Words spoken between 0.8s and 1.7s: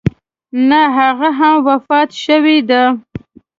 هغه هم